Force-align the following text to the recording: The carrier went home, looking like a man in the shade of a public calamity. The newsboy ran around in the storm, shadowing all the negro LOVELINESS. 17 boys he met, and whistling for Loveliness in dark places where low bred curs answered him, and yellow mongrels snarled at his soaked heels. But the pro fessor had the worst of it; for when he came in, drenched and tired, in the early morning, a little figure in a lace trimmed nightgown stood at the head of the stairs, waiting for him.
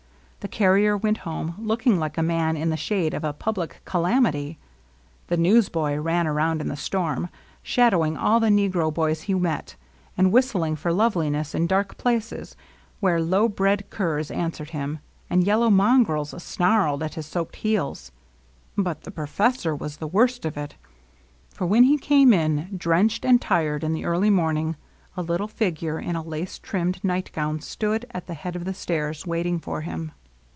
The 0.43 0.47
carrier 0.47 0.97
went 0.97 1.19
home, 1.19 1.53
looking 1.59 1.99
like 1.99 2.17
a 2.17 2.23
man 2.23 2.57
in 2.57 2.71
the 2.71 2.75
shade 2.75 3.13
of 3.13 3.23
a 3.23 3.31
public 3.31 3.79
calamity. 3.85 4.57
The 5.27 5.37
newsboy 5.37 5.97
ran 5.97 6.25
around 6.25 6.61
in 6.61 6.67
the 6.67 6.75
storm, 6.75 7.29
shadowing 7.61 8.17
all 8.17 8.39
the 8.39 8.47
negro 8.47 8.85
LOVELINESS. 8.85 8.93
17 8.93 8.93
boys 8.95 9.21
he 9.21 9.33
met, 9.35 9.75
and 10.17 10.31
whistling 10.31 10.75
for 10.77 10.91
Loveliness 10.91 11.53
in 11.53 11.67
dark 11.67 11.95
places 11.97 12.55
where 12.99 13.21
low 13.21 13.47
bred 13.47 13.91
curs 13.91 14.31
answered 14.31 14.71
him, 14.71 14.97
and 15.29 15.43
yellow 15.43 15.69
mongrels 15.69 16.33
snarled 16.41 17.03
at 17.03 17.13
his 17.13 17.27
soaked 17.27 17.57
heels. 17.57 18.11
But 18.75 19.01
the 19.01 19.11
pro 19.11 19.27
fessor 19.27 19.77
had 19.77 19.89
the 19.91 20.07
worst 20.07 20.43
of 20.43 20.57
it; 20.57 20.73
for 21.53 21.67
when 21.67 21.83
he 21.83 21.99
came 21.99 22.33
in, 22.33 22.75
drenched 22.75 23.25
and 23.25 23.39
tired, 23.39 23.83
in 23.83 23.93
the 23.93 24.05
early 24.05 24.31
morning, 24.31 24.75
a 25.15 25.21
little 25.21 25.47
figure 25.47 25.99
in 25.99 26.15
a 26.15 26.23
lace 26.23 26.57
trimmed 26.57 26.99
nightgown 27.03 27.59
stood 27.61 28.07
at 28.09 28.25
the 28.25 28.33
head 28.33 28.55
of 28.55 28.65
the 28.65 28.73
stairs, 28.73 29.27
waiting 29.27 29.59
for 29.59 29.81
him. 29.81 30.13